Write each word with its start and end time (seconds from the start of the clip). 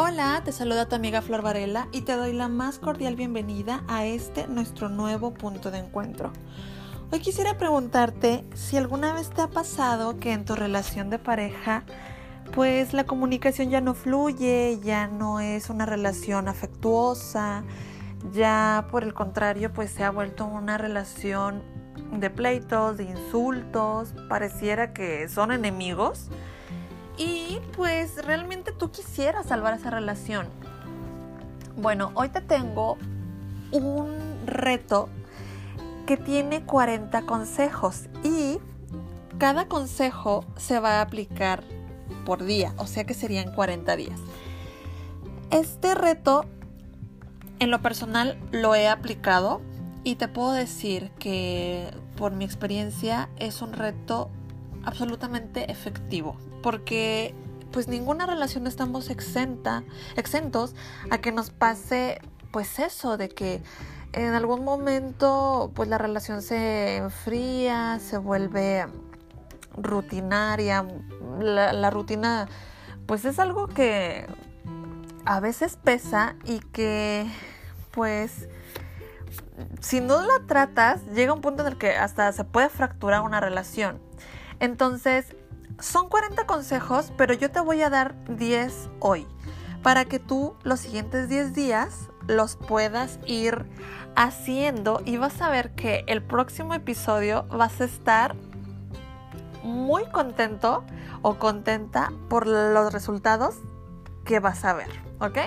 Hola, 0.00 0.42
te 0.44 0.52
saluda 0.52 0.86
tu 0.86 0.94
amiga 0.94 1.22
Flor 1.22 1.42
Varela 1.42 1.88
y 1.90 2.02
te 2.02 2.12
doy 2.12 2.32
la 2.32 2.46
más 2.46 2.78
cordial 2.78 3.16
bienvenida 3.16 3.82
a 3.88 4.04
este 4.06 4.46
nuestro 4.46 4.88
nuevo 4.88 5.34
punto 5.34 5.72
de 5.72 5.78
encuentro. 5.78 6.32
Hoy 7.10 7.18
quisiera 7.18 7.58
preguntarte 7.58 8.44
si 8.54 8.76
alguna 8.76 9.12
vez 9.12 9.28
te 9.30 9.40
ha 9.40 9.48
pasado 9.48 10.20
que 10.20 10.32
en 10.32 10.44
tu 10.44 10.54
relación 10.54 11.10
de 11.10 11.18
pareja 11.18 11.82
pues 12.54 12.92
la 12.92 13.06
comunicación 13.06 13.70
ya 13.70 13.80
no 13.80 13.94
fluye, 13.94 14.78
ya 14.84 15.08
no 15.08 15.40
es 15.40 15.68
una 15.68 15.84
relación 15.84 16.46
afectuosa, 16.46 17.64
ya 18.32 18.86
por 18.92 19.02
el 19.02 19.14
contrario 19.14 19.72
pues 19.72 19.90
se 19.90 20.04
ha 20.04 20.12
vuelto 20.12 20.46
una 20.46 20.78
relación 20.78 21.64
de 22.12 22.30
pleitos, 22.30 22.98
de 22.98 23.02
insultos, 23.02 24.14
pareciera 24.28 24.92
que 24.92 25.28
son 25.28 25.50
enemigos 25.50 26.30
y 27.18 27.60
pues 27.76 28.24
realmente 28.24 28.72
tú 28.72 28.90
quisieras 28.90 29.46
salvar 29.46 29.74
esa 29.74 29.90
relación. 29.90 30.46
Bueno, 31.76 32.12
hoy 32.14 32.28
te 32.28 32.40
tengo 32.40 32.96
un 33.72 34.16
reto 34.46 35.08
que 36.06 36.16
tiene 36.16 36.64
40 36.64 37.22
consejos 37.22 38.04
y 38.24 38.58
cada 39.38 39.68
consejo 39.68 40.44
se 40.56 40.80
va 40.80 40.98
a 40.98 41.02
aplicar 41.02 41.62
por 42.24 42.44
día, 42.44 42.72
o 42.78 42.86
sea 42.86 43.04
que 43.04 43.14
serían 43.14 43.52
40 43.52 43.96
días. 43.96 44.20
Este 45.50 45.94
reto 45.94 46.46
en 47.58 47.70
lo 47.70 47.82
personal 47.82 48.38
lo 48.52 48.74
he 48.74 48.88
aplicado 48.88 49.60
y 50.04 50.16
te 50.16 50.28
puedo 50.28 50.52
decir 50.52 51.10
que 51.18 51.90
por 52.16 52.32
mi 52.32 52.44
experiencia 52.44 53.28
es 53.36 53.62
un 53.62 53.72
reto 53.72 54.30
absolutamente 54.88 55.70
efectivo 55.70 56.36
porque 56.62 57.34
pues 57.72 57.88
ninguna 57.88 58.24
relación 58.24 58.66
estamos 58.66 59.10
exenta, 59.10 59.84
exentos 60.16 60.74
a 61.10 61.18
que 61.18 61.30
nos 61.30 61.50
pase 61.50 62.20
pues 62.50 62.78
eso 62.78 63.18
de 63.18 63.28
que 63.28 63.62
en 64.12 64.32
algún 64.32 64.64
momento 64.64 65.70
pues 65.74 65.88
la 65.88 65.98
relación 65.98 66.40
se 66.40 66.96
enfría, 66.96 67.98
se 68.00 68.16
vuelve 68.16 68.86
rutinaria, 69.76 70.86
la, 71.38 71.72
la 71.74 71.90
rutina 71.90 72.48
pues 73.06 73.26
es 73.26 73.38
algo 73.38 73.68
que 73.68 74.26
a 75.26 75.40
veces 75.40 75.76
pesa 75.76 76.36
y 76.44 76.60
que 76.60 77.30
pues 77.90 78.48
si 79.80 80.00
no 80.00 80.22
la 80.22 80.46
tratas 80.46 81.04
llega 81.14 81.34
un 81.34 81.42
punto 81.42 81.62
en 81.62 81.72
el 81.72 81.78
que 81.78 81.90
hasta 81.90 82.32
se 82.32 82.44
puede 82.44 82.70
fracturar 82.70 83.20
una 83.20 83.40
relación. 83.40 84.00
Entonces 84.60 85.36
son 85.78 86.08
40 86.08 86.46
consejos, 86.46 87.12
pero 87.16 87.34
yo 87.34 87.50
te 87.50 87.60
voy 87.60 87.82
a 87.82 87.90
dar 87.90 88.14
10 88.26 88.90
hoy 89.00 89.26
para 89.82 90.04
que 90.04 90.18
tú 90.18 90.54
los 90.64 90.80
siguientes 90.80 91.28
10 91.28 91.54
días 91.54 92.10
los 92.26 92.56
puedas 92.56 93.18
ir 93.26 93.66
haciendo 94.16 95.00
y 95.04 95.16
vas 95.16 95.40
a 95.40 95.50
ver 95.50 95.74
que 95.74 96.04
el 96.06 96.22
próximo 96.22 96.74
episodio 96.74 97.44
vas 97.44 97.80
a 97.80 97.84
estar 97.84 98.34
muy 99.62 100.04
contento 100.06 100.84
o 101.22 101.38
contenta 101.38 102.12
por 102.28 102.46
los 102.46 102.92
resultados 102.92 103.56
que 104.24 104.40
vas 104.40 104.64
a 104.64 104.74
ver, 104.74 104.90
¿ok? 105.20 105.38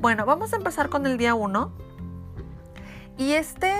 Bueno, 0.00 0.26
vamos 0.26 0.52
a 0.52 0.56
empezar 0.56 0.88
con 0.88 1.06
el 1.06 1.16
día 1.16 1.34
1. 1.34 1.72
Y 3.18 3.32
este 3.32 3.72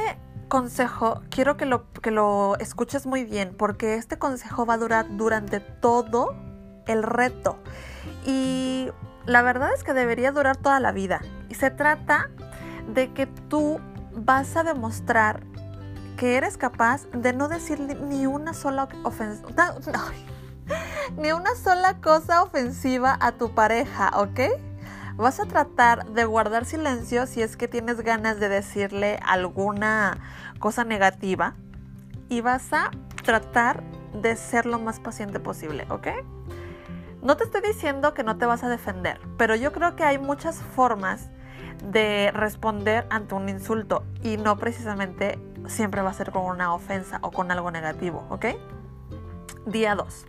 consejo 0.48 1.22
quiero 1.30 1.56
que 1.56 1.66
lo, 1.66 1.90
que 1.92 2.10
lo 2.10 2.56
escuches 2.58 3.06
muy 3.06 3.24
bien 3.24 3.54
porque 3.56 3.94
este 3.94 4.18
consejo 4.18 4.66
va 4.66 4.74
a 4.74 4.78
durar 4.78 5.16
durante 5.16 5.60
todo 5.60 6.34
el 6.86 7.02
reto. 7.02 7.58
Y 8.24 8.88
la 9.26 9.42
verdad 9.42 9.70
es 9.74 9.84
que 9.84 9.92
debería 9.92 10.32
durar 10.32 10.56
toda 10.56 10.80
la 10.80 10.92
vida. 10.92 11.20
Y 11.48 11.54
se 11.54 11.70
trata 11.70 12.30
de 12.92 13.12
que 13.12 13.26
tú 13.26 13.80
vas 14.12 14.56
a 14.56 14.62
demostrar 14.62 15.42
que 16.16 16.36
eres 16.36 16.56
capaz 16.56 17.06
de 17.12 17.32
no 17.32 17.48
decir 17.48 17.78
ni 17.80 18.26
una 18.26 18.54
sola 18.54 18.88
ni 21.18 21.32
una 21.32 21.54
sola 21.54 22.00
cosa 22.00 22.42
ofensiva 22.42 23.16
a 23.20 23.32
tu 23.32 23.54
pareja, 23.54 24.10
¿ok? 24.14 24.40
Vas 25.16 25.40
a 25.40 25.46
tratar 25.46 26.04
de 26.10 26.26
guardar 26.26 26.66
silencio 26.66 27.26
si 27.26 27.40
es 27.40 27.56
que 27.56 27.68
tienes 27.68 28.02
ganas 28.02 28.38
de 28.38 28.50
decirle 28.50 29.18
alguna 29.24 30.18
cosa 30.58 30.84
negativa 30.84 31.54
y 32.28 32.42
vas 32.42 32.70
a 32.74 32.90
tratar 33.24 33.82
de 34.12 34.36
ser 34.36 34.66
lo 34.66 34.78
más 34.78 35.00
paciente 35.00 35.40
posible, 35.40 35.86
¿ok? 35.88 36.08
No 37.22 37.38
te 37.38 37.44
estoy 37.44 37.62
diciendo 37.62 38.12
que 38.12 38.24
no 38.24 38.36
te 38.36 38.44
vas 38.44 38.62
a 38.62 38.68
defender, 38.68 39.18
pero 39.38 39.54
yo 39.54 39.72
creo 39.72 39.96
que 39.96 40.04
hay 40.04 40.18
muchas 40.18 40.58
formas 40.58 41.30
de 41.82 42.30
responder 42.34 43.06
ante 43.08 43.34
un 43.34 43.48
insulto 43.48 44.04
y 44.22 44.36
no 44.36 44.58
precisamente 44.58 45.38
siempre 45.66 46.02
va 46.02 46.10
a 46.10 46.14
ser 46.14 46.30
con 46.30 46.44
una 46.44 46.74
ofensa 46.74 47.20
o 47.22 47.30
con 47.30 47.50
algo 47.50 47.70
negativo, 47.70 48.26
¿ok? 48.28 48.46
Día 49.64 49.94
2. 49.94 50.26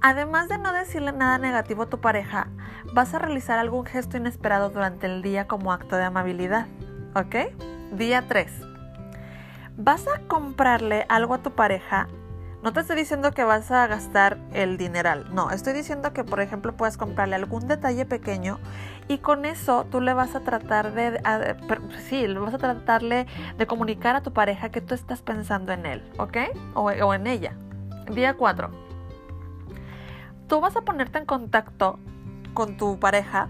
Además 0.00 0.48
de 0.48 0.58
no 0.58 0.72
decirle 0.72 1.12
nada 1.12 1.38
negativo 1.38 1.82
a 1.82 1.86
tu 1.86 2.00
pareja, 2.00 2.48
vas 2.96 3.12
a 3.12 3.18
realizar 3.18 3.58
algún 3.58 3.84
gesto 3.84 4.16
inesperado 4.16 4.70
durante 4.70 5.06
el 5.06 5.20
día 5.20 5.46
como 5.46 5.70
acto 5.70 5.96
de 5.96 6.04
amabilidad. 6.04 6.66
¿Ok? 7.14 7.36
Día 7.92 8.24
3. 8.26 8.50
Vas 9.76 10.06
a 10.08 10.20
comprarle 10.26 11.04
algo 11.10 11.34
a 11.34 11.42
tu 11.42 11.50
pareja. 11.50 12.08
No 12.62 12.72
te 12.72 12.80
estoy 12.80 12.96
diciendo 12.96 13.32
que 13.32 13.44
vas 13.44 13.70
a 13.70 13.86
gastar 13.86 14.38
el 14.54 14.78
dineral. 14.78 15.26
No, 15.34 15.50
estoy 15.50 15.74
diciendo 15.74 16.14
que, 16.14 16.24
por 16.24 16.40
ejemplo, 16.40 16.74
puedes 16.74 16.96
comprarle 16.96 17.36
algún 17.36 17.68
detalle 17.68 18.06
pequeño 18.06 18.60
y 19.08 19.18
con 19.18 19.44
eso 19.44 19.84
tú 19.90 20.00
le 20.00 20.14
vas 20.14 20.34
a 20.34 20.40
tratar 20.40 20.94
de, 20.94 21.20
sí, 22.08 22.26
le 22.26 22.38
vas 22.38 22.54
a 22.54 22.58
tratarle 22.58 23.26
de 23.58 23.66
comunicar 23.66 24.16
a 24.16 24.22
tu 24.22 24.32
pareja 24.32 24.70
que 24.70 24.80
tú 24.80 24.94
estás 24.94 25.20
pensando 25.20 25.74
en 25.74 25.84
él, 25.84 26.02
¿ok? 26.16 26.38
O, 26.72 26.84
o 26.84 27.14
en 27.14 27.26
ella. 27.26 27.52
Día 28.10 28.38
4 28.38 28.86
tú 30.48 30.60
vas 30.60 30.76
a 30.76 30.82
ponerte 30.82 31.18
en 31.18 31.26
contacto 31.26 31.98
con 32.56 32.76
tu 32.76 32.98
pareja 32.98 33.48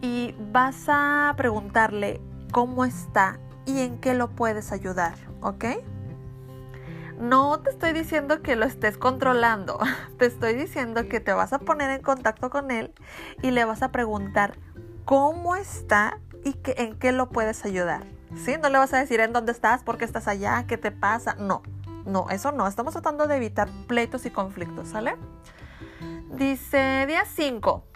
y 0.00 0.34
vas 0.50 0.86
a 0.88 1.34
preguntarle 1.36 2.20
cómo 2.50 2.84
está 2.84 3.38
y 3.66 3.80
en 3.80 3.98
qué 3.98 4.14
lo 4.14 4.30
puedes 4.30 4.72
ayudar, 4.72 5.14
¿ok? 5.42 5.64
No 7.20 7.60
te 7.60 7.70
estoy 7.70 7.92
diciendo 7.92 8.42
que 8.42 8.56
lo 8.56 8.64
estés 8.64 8.96
controlando, 8.96 9.78
te 10.18 10.26
estoy 10.26 10.54
diciendo 10.54 11.06
que 11.08 11.20
te 11.20 11.32
vas 11.32 11.52
a 11.52 11.58
poner 11.58 11.90
en 11.90 12.02
contacto 12.02 12.48
con 12.48 12.70
él 12.70 12.94
y 13.42 13.50
le 13.50 13.64
vas 13.64 13.82
a 13.82 13.92
preguntar 13.92 14.56
cómo 15.04 15.54
está 15.54 16.18
y 16.44 16.54
que, 16.54 16.74
en 16.78 16.98
qué 16.98 17.12
lo 17.12 17.28
puedes 17.28 17.64
ayudar. 17.64 18.04
¿Sí? 18.44 18.56
No 18.62 18.68
le 18.68 18.78
vas 18.78 18.92
a 18.94 18.98
decir 18.98 19.20
en 19.20 19.32
dónde 19.32 19.52
estás, 19.52 19.82
por 19.82 19.98
qué 19.98 20.04
estás 20.04 20.28
allá, 20.28 20.64
qué 20.66 20.76
te 20.78 20.90
pasa. 20.90 21.34
No, 21.36 21.62
no, 22.04 22.28
eso 22.30 22.52
no. 22.52 22.66
Estamos 22.66 22.92
tratando 22.92 23.26
de 23.26 23.36
evitar 23.36 23.68
pleitos 23.86 24.26
y 24.26 24.30
conflictos, 24.30 24.88
¿sale? 24.88 25.16
Dice 26.30 27.06
día 27.06 27.24
5. 27.24 27.87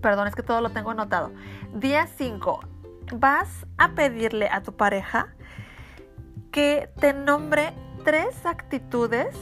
Perdón, 0.00 0.28
es 0.28 0.34
que 0.34 0.42
todo 0.42 0.60
lo 0.60 0.70
tengo 0.70 0.90
anotado. 0.90 1.32
Día 1.74 2.06
5. 2.06 2.60
Vas 3.14 3.66
a 3.78 3.90
pedirle 3.90 4.48
a 4.48 4.62
tu 4.62 4.72
pareja 4.72 5.34
que 6.52 6.90
te 7.00 7.12
nombre 7.12 7.72
tres 8.04 8.46
actitudes 8.46 9.36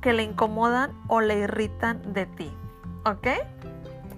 que 0.00 0.12
le 0.12 0.22
incomodan 0.22 0.92
o 1.08 1.20
le 1.20 1.38
irritan 1.38 2.12
de 2.12 2.26
ti. 2.26 2.52
¿Ok? 3.04 3.28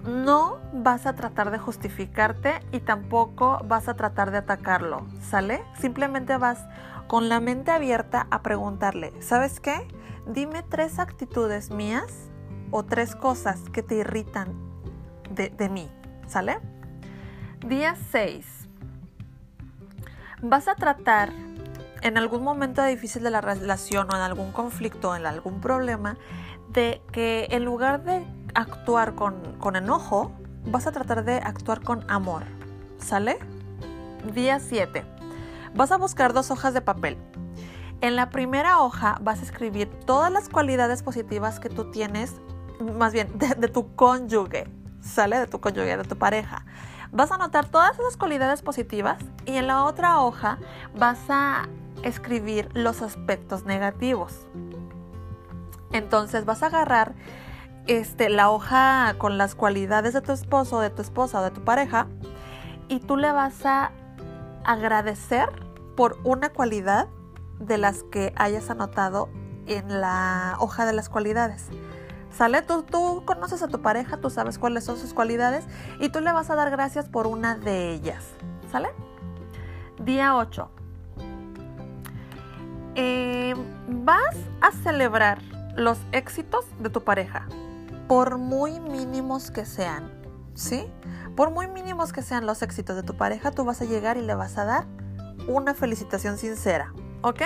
No 0.05 0.57
vas 0.73 1.05
a 1.05 1.15
tratar 1.15 1.51
de 1.51 1.59
justificarte 1.59 2.59
y 2.71 2.79
tampoco 2.79 3.59
vas 3.65 3.87
a 3.87 3.95
tratar 3.95 4.31
de 4.31 4.37
atacarlo. 4.37 5.05
¿Sale? 5.21 5.63
Simplemente 5.79 6.37
vas 6.37 6.65
con 7.07 7.29
la 7.29 7.39
mente 7.39 7.71
abierta 7.71 8.27
a 8.31 8.41
preguntarle, 8.41 9.13
¿sabes 9.21 9.59
qué? 9.59 9.87
Dime 10.25 10.61
tres 10.63 10.99
actitudes 10.99 11.71
mías 11.71 12.29
o 12.71 12.83
tres 12.83 13.15
cosas 13.15 13.61
que 13.71 13.81
te 13.81 13.95
irritan 13.95 14.66
de, 15.37 15.69
mí, 15.69 15.89
¿sale? 16.27 16.59
Día 17.65 17.95
6. 18.11 18.45
Vas 20.41 20.67
a 20.67 20.75
tratar 20.75 21.31
en 22.01 22.17
algún 22.17 22.43
momento 22.43 22.83
difícil 22.83 23.23
de 23.23 23.31
la 23.31 23.41
relación 23.41 24.11
o 24.11 24.15
en 24.15 24.21
algún 24.21 24.51
conflicto, 24.51 25.11
o 25.11 25.15
en 25.15 25.25
algún 25.25 25.61
problema, 25.61 26.17
de 26.69 27.01
que 27.11 27.47
en 27.51 27.65
lugar 27.65 28.03
de 28.03 28.25
actuar 28.53 29.15
con, 29.15 29.57
con 29.59 29.75
enojo, 29.75 30.31
vas 30.65 30.87
a 30.87 30.91
tratar 30.91 31.23
de 31.23 31.37
actuar 31.37 31.81
con 31.81 32.09
amor, 32.09 32.43
¿sale? 32.97 33.39
Día 34.33 34.59
7. 34.59 35.05
Vas 35.75 35.91
a 35.91 35.97
buscar 35.97 36.33
dos 36.33 36.51
hojas 36.51 36.73
de 36.73 36.81
papel. 36.81 37.17
En 38.01 38.15
la 38.15 38.29
primera 38.29 38.79
hoja 38.79 39.17
vas 39.21 39.39
a 39.39 39.43
escribir 39.43 39.89
todas 40.05 40.31
las 40.31 40.49
cualidades 40.49 41.01
positivas 41.01 41.59
que 41.59 41.69
tú 41.69 41.89
tienes 41.91 42.35
más 42.79 43.13
bien 43.13 43.27
de, 43.37 43.67
tu 43.67 43.95
cónyuge, 43.95 44.67
sale 45.07 45.39
de 45.39 45.47
tu 45.47 45.59
cónyuge, 45.59 45.97
de 45.97 46.03
tu 46.03 46.17
pareja. 46.17 46.65
Vas 47.11 47.31
a 47.31 47.35
anotar 47.35 47.67
todas 47.67 47.97
esas 47.97 48.17
cualidades 48.17 48.61
positivas 48.61 49.17
y 49.45 49.55
en 49.55 49.67
la 49.67 49.83
otra 49.85 50.19
hoja 50.19 50.57
vas 50.95 51.19
a 51.29 51.67
escribir 52.03 52.69
los 52.73 53.01
aspectos 53.01 53.63
negativos. 53.63 54.47
Entonces 55.91 56.45
vas 56.45 56.63
a 56.63 56.67
agarrar 56.67 57.15
este, 57.87 58.29
la 58.29 58.49
hoja 58.49 59.15
con 59.17 59.37
las 59.37 59.55
cualidades 59.55 60.13
de 60.13 60.21
tu 60.21 60.33
esposo, 60.33 60.81
de 60.81 60.89
tu 60.89 61.01
esposa 61.01 61.39
o 61.39 61.43
de 61.43 61.51
tu 61.51 61.63
pareja 61.63 62.07
y 62.89 62.99
tú 62.99 63.17
le 63.17 63.31
vas 63.31 63.65
a 63.65 63.91
agradecer 64.65 65.49
por 65.95 66.19
una 66.23 66.49
cualidad 66.49 67.07
de 67.59 67.77
las 67.77 68.03
que 68.03 68.33
hayas 68.35 68.69
anotado 68.69 69.29
en 69.65 70.01
la 70.01 70.55
hoja 70.59 70.85
de 70.85 70.93
las 70.93 71.09
cualidades. 71.09 71.69
¿Sale? 72.31 72.61
Tú, 72.61 72.83
tú 72.83 73.23
conoces 73.25 73.63
a 73.63 73.67
tu 73.67 73.81
pareja, 73.81 74.17
tú 74.17 74.29
sabes 74.29 74.59
cuáles 74.59 74.83
son 74.83 74.97
sus 74.97 75.13
cualidades 75.13 75.65
y 75.99 76.09
tú 76.09 76.19
le 76.21 76.31
vas 76.31 76.49
a 76.49 76.55
dar 76.55 76.69
gracias 76.69 77.07
por 77.07 77.27
una 77.27 77.55
de 77.55 77.93
ellas. 77.93 78.23
¿Sale? 78.71 78.89
Día 79.99 80.35
8. 80.35 80.69
Eh, 82.95 83.53
vas 83.87 84.35
a 84.61 84.71
celebrar 84.71 85.41
los 85.75 85.99
éxitos 86.11 86.65
de 86.79 86.89
tu 86.89 87.03
pareja, 87.03 87.47
por 88.07 88.37
muy 88.37 88.79
mínimos 88.79 89.51
que 89.51 89.65
sean, 89.65 90.11
¿sí? 90.55 90.87
Por 91.35 91.51
muy 91.51 91.67
mínimos 91.67 92.11
que 92.11 92.23
sean 92.23 92.47
los 92.47 92.63
éxitos 92.63 92.95
de 92.95 93.03
tu 93.03 93.15
pareja, 93.15 93.51
tú 93.51 93.63
vas 93.63 93.81
a 93.81 93.85
llegar 93.85 94.17
y 94.17 94.21
le 94.21 94.33
vas 94.33 94.57
a 94.57 94.65
dar 94.65 94.87
una 95.47 95.75
felicitación 95.75 96.39
sincera, 96.39 96.91
¿ok? 97.21 97.41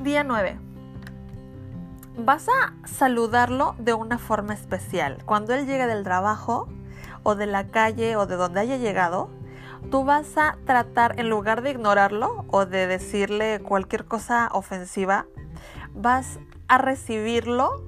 Día 0.00 0.24
9. 0.24 0.58
Vas 2.22 2.48
a 2.48 2.74
saludarlo 2.84 3.74
de 3.78 3.94
una 3.94 4.18
forma 4.18 4.52
especial. 4.52 5.22
Cuando 5.24 5.54
él 5.54 5.66
llegue 5.66 5.86
del 5.86 6.04
trabajo 6.04 6.68
o 7.22 7.34
de 7.34 7.46
la 7.46 7.68
calle 7.68 8.16
o 8.16 8.26
de 8.26 8.36
donde 8.36 8.60
haya 8.60 8.76
llegado, 8.76 9.30
tú 9.90 10.04
vas 10.04 10.36
a 10.36 10.58
tratar, 10.66 11.18
en 11.18 11.30
lugar 11.30 11.62
de 11.62 11.70
ignorarlo 11.70 12.44
o 12.48 12.66
de 12.66 12.86
decirle 12.86 13.60
cualquier 13.60 14.04
cosa 14.04 14.50
ofensiva, 14.52 15.24
vas 15.94 16.40
a 16.68 16.76
recibirlo 16.76 17.82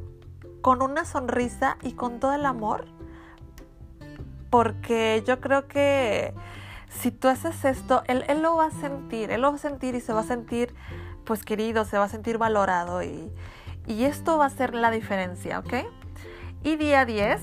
con 0.62 0.81
una 0.81 1.05
sonrisa 1.05 1.76
y 1.82 1.93
con 1.93 2.19
todo 2.19 2.32
el 2.32 2.46
amor. 2.46 2.87
Porque 4.49 5.23
yo 5.26 5.40
creo 5.40 5.69
que 5.69 6.32
si 6.88 7.11
tú 7.11 7.29
haces 7.29 7.67
esto, 7.67 8.02
él, 8.06 8.25
lo 8.40 8.56
va 8.56 8.67
a 8.67 8.70
sentir, 8.70 9.31
él 9.31 9.43
lo 9.43 9.50
va 9.50 9.56
a 9.56 9.58
sentir 9.58 9.94
y 9.94 10.00
se 10.00 10.14
va 10.14 10.20
a 10.20 10.25
sentir 10.25 10.75
pues 11.25 11.44
querido, 11.44 11.84
se 11.84 11.99
va 11.99 12.05
a 12.05 12.08
sentir 12.08 12.38
valorado 12.38 13.02
y, 13.02 13.31
y 13.87 14.05
esto 14.05 14.38
va 14.38 14.46
a 14.46 14.50
ser 14.50 14.75
la 14.75 14.90
diferencia, 14.90 15.58
¿ok? 15.58 15.75
Y 16.62 16.76
día 16.76 17.05
10, 17.05 17.40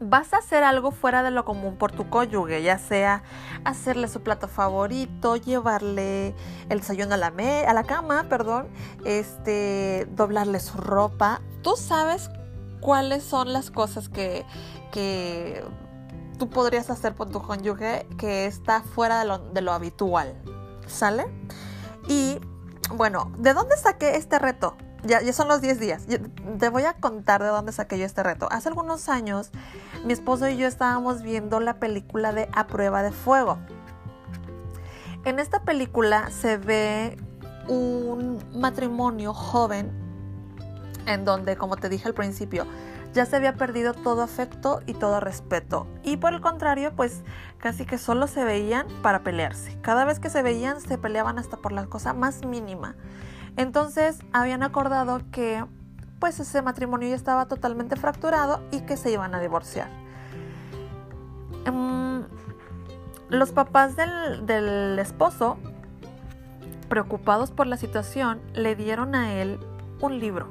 vas 0.00 0.32
a 0.32 0.38
hacer 0.38 0.62
algo 0.62 0.90
fuera 0.90 1.22
de 1.22 1.30
lo 1.30 1.44
común 1.44 1.76
por 1.76 1.92
tu 1.92 2.08
cónyuge, 2.08 2.62
ya 2.62 2.78
sea 2.78 3.22
hacerle 3.64 4.08
su 4.08 4.22
plato 4.22 4.48
favorito, 4.48 5.36
llevarle 5.36 6.34
el 6.68 6.80
desayuno 6.80 7.14
a 7.14 7.16
la, 7.16 7.28
a 7.28 7.72
la 7.72 7.84
cama, 7.84 8.26
perdón, 8.28 8.68
este, 9.04 10.06
doblarle 10.12 10.60
su 10.60 10.78
ropa. 10.78 11.40
Tú 11.62 11.76
sabes 11.76 12.30
cuáles 12.80 13.24
son 13.24 13.52
las 13.52 13.70
cosas 13.70 14.08
que, 14.08 14.44
que 14.92 15.64
tú 16.38 16.48
podrías 16.48 16.90
hacer 16.90 17.14
por 17.14 17.30
tu 17.30 17.42
cónyuge 17.42 18.06
que 18.18 18.46
está 18.46 18.82
fuera 18.82 19.20
de 19.20 19.26
lo, 19.26 19.38
de 19.38 19.60
lo 19.60 19.72
habitual, 19.72 20.34
¿sale? 20.86 21.26
Y 22.08 22.38
bueno, 22.94 23.32
¿de 23.38 23.52
dónde 23.52 23.76
saqué 23.76 24.16
este 24.16 24.38
reto? 24.38 24.76
Ya, 25.06 25.22
ya, 25.22 25.32
son 25.32 25.46
los 25.46 25.60
10 25.60 25.78
días. 25.78 26.06
te 26.58 26.68
voy 26.68 26.82
a 26.82 26.94
contar 26.94 27.42
de 27.42 27.48
dónde 27.48 27.72
saqué 27.72 27.98
yo 27.98 28.04
este 28.04 28.22
reto. 28.22 28.48
Hace 28.50 28.68
algunos 28.68 29.08
años, 29.08 29.50
mi 30.04 30.12
esposo 30.12 30.48
y 30.48 30.56
yo 30.56 30.66
estábamos 30.66 31.22
viendo 31.22 31.60
la 31.60 31.74
película 31.74 32.32
de 32.32 32.48
A 32.52 32.66
Prueba 32.66 33.02
de 33.02 33.12
Fuego. 33.12 33.58
En 35.24 35.38
esta 35.38 35.62
película 35.62 36.30
se 36.30 36.56
ve 36.56 37.18
un 37.68 38.42
matrimonio 38.52 39.32
joven 39.32 39.90
en 41.06 41.24
donde, 41.24 41.56
como 41.56 41.76
te 41.76 41.88
dije 41.88 42.08
al 42.08 42.14
principio, 42.14 42.66
ya 43.12 43.26
se 43.26 43.36
había 43.36 43.54
perdido 43.54 43.94
todo 43.94 44.22
afecto 44.22 44.82
y 44.86 44.94
todo 44.94 45.20
respeto. 45.20 45.86
Y 46.02 46.16
por 46.16 46.34
el 46.34 46.40
contrario, 46.40 46.94
pues 46.94 47.22
casi 47.58 47.86
que 47.86 47.96
solo 47.96 48.26
se 48.26 48.44
veían 48.44 48.86
para 49.02 49.20
pelearse. 49.20 49.80
Cada 49.80 50.04
vez 50.04 50.18
que 50.18 50.30
se 50.30 50.42
veían, 50.42 50.80
se 50.80 50.98
peleaban 50.98 51.38
hasta 51.38 51.56
por 51.56 51.72
la 51.72 51.86
cosa 51.86 52.12
más 52.12 52.44
mínima. 52.44 52.94
Entonces 53.56 54.18
habían 54.32 54.62
acordado 54.62 55.20
que 55.30 55.64
pues 56.18 56.40
ese 56.40 56.62
matrimonio 56.62 57.08
ya 57.08 57.14
estaba 57.14 57.46
totalmente 57.46 57.96
fracturado 57.96 58.62
y 58.70 58.80
que 58.80 58.96
se 58.96 59.10
iban 59.10 59.34
a 59.34 59.40
divorciar. 59.40 59.88
Um, 61.66 62.24
los 63.28 63.52
papás 63.52 63.96
del, 63.96 64.46
del 64.46 64.98
esposo, 64.98 65.58
preocupados 66.88 67.50
por 67.50 67.66
la 67.66 67.76
situación, 67.76 68.40
le 68.54 68.76
dieron 68.76 69.14
a 69.14 69.34
él 69.34 69.58
un 70.00 70.18
libro 70.18 70.48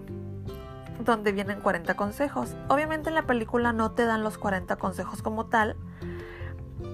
donde 0.99 1.31
vienen 1.31 1.61
40 1.61 1.95
consejos. 1.95 2.55
Obviamente 2.67 3.09
en 3.09 3.15
la 3.15 3.23
película 3.23 3.73
no 3.73 3.91
te 3.91 4.05
dan 4.05 4.23
los 4.23 4.37
40 4.37 4.75
consejos 4.77 5.21
como 5.21 5.45
tal, 5.45 5.75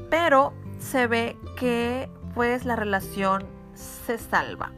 pero 0.09 0.53
se 0.79 1.07
ve 1.07 1.37
que 1.57 2.09
pues 2.33 2.65
la 2.65 2.75
relación 2.75 3.45
se 3.73 4.17
salva. 4.17 4.71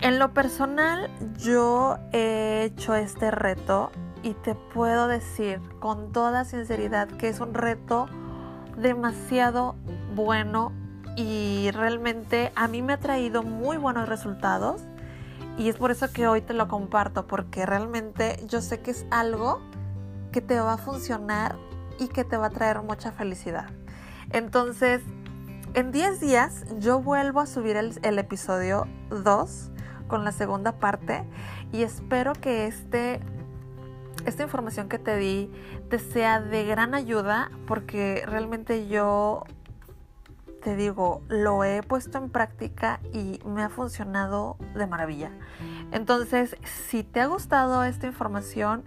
En 0.00 0.18
lo 0.18 0.34
personal, 0.34 1.10
yo 1.38 1.98
he 2.12 2.64
hecho 2.64 2.94
este 2.94 3.30
reto 3.30 3.90
y 4.22 4.34
te 4.34 4.54
puedo 4.54 5.08
decir 5.08 5.60
con 5.80 6.12
toda 6.12 6.44
sinceridad 6.44 7.08
que 7.08 7.28
es 7.28 7.40
un 7.40 7.54
reto 7.54 8.06
demasiado 8.76 9.76
bueno 10.14 10.72
y 11.16 11.70
realmente 11.72 12.52
a 12.56 12.66
mí 12.66 12.82
me 12.82 12.94
ha 12.94 12.98
traído 12.98 13.42
muy 13.42 13.76
buenos 13.76 14.08
resultados 14.08 14.82
y 15.56 15.68
es 15.68 15.76
por 15.76 15.90
eso 15.90 16.10
que 16.12 16.26
hoy 16.26 16.40
te 16.40 16.54
lo 16.54 16.66
comparto 16.68 17.26
porque 17.26 17.64
realmente 17.64 18.44
yo 18.48 18.60
sé 18.60 18.80
que 18.80 18.90
es 18.90 19.06
algo 19.10 19.60
que 20.32 20.40
te 20.40 20.58
va 20.58 20.72
a 20.72 20.78
funcionar 20.78 21.56
y 21.98 22.08
que 22.08 22.24
te 22.24 22.36
va 22.36 22.46
a 22.46 22.50
traer 22.50 22.82
mucha 22.82 23.12
felicidad. 23.12 23.68
Entonces, 24.30 25.00
en 25.74 25.92
10 25.92 26.20
días 26.20 26.64
yo 26.80 27.00
vuelvo 27.00 27.40
a 27.40 27.46
subir 27.46 27.76
el, 27.76 27.98
el 28.02 28.18
episodio 28.18 28.88
2 29.10 29.70
con 30.14 30.24
la 30.24 30.30
segunda 30.30 30.78
parte 30.78 31.24
y 31.72 31.82
espero 31.82 32.34
que 32.34 32.68
este, 32.68 33.18
esta 34.26 34.44
información 34.44 34.88
que 34.88 35.00
te 35.00 35.16
di 35.16 35.50
te 35.90 35.98
sea 35.98 36.40
de 36.40 36.64
gran 36.64 36.94
ayuda 36.94 37.50
porque 37.66 38.22
realmente 38.24 38.86
yo 38.86 39.42
te 40.62 40.76
digo, 40.76 41.20
lo 41.26 41.64
he 41.64 41.82
puesto 41.82 42.18
en 42.18 42.30
práctica 42.30 43.00
y 43.12 43.40
me 43.44 43.64
ha 43.64 43.70
funcionado 43.70 44.56
de 44.76 44.86
maravilla. 44.86 45.32
Entonces, 45.90 46.56
si 46.62 47.02
te 47.02 47.20
ha 47.20 47.26
gustado 47.26 47.82
esta 47.82 48.06
información, 48.06 48.84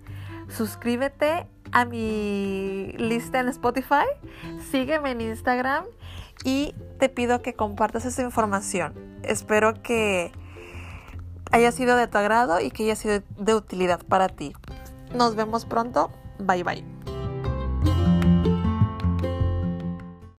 suscríbete 0.48 1.46
a 1.74 1.84
mi 1.84 2.93
lista 2.98 3.41
en 3.41 3.50
Spotify, 3.50 4.05
sígueme 4.72 5.12
en 5.12 5.19
Instagram 5.19 5.84
y 6.46 6.74
te 7.00 7.10
pido 7.10 7.41
que 7.41 7.53
compartas 7.53 8.05
esta 8.05 8.22
información. 8.22 8.93
Espero 9.24 9.74
que 9.84 10.31
haya 11.51 11.72
sido 11.72 11.96
de 11.96 12.08
tu 12.08 12.18
agrado 12.18 12.60
y 12.60 12.72
que 12.72 12.84
haya 12.84 12.96
sido 12.96 13.22
de 13.38 13.56
utilidad 13.56 14.00
para 14.08 14.30
ti. 14.30 14.54
Nos 15.13 15.36
vemos 15.36 15.66
pronto. 15.66 16.12
Bye 16.39 16.63
bye. 16.63 16.97